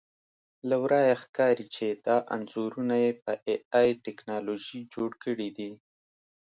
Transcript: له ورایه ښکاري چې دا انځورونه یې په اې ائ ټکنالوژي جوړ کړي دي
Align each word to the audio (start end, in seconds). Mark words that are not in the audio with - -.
له 0.69 0.75
ورایه 0.83 1.15
ښکاري 1.23 1.67
چې 1.75 1.87
دا 2.05 2.17
انځورونه 2.35 2.95
یې 3.03 3.11
په 3.23 3.33
اې 3.47 3.55
ائ 3.79 3.89
ټکنالوژي 4.05 4.79
جوړ 4.93 5.09
کړي 5.23 5.49
دي 5.57 5.71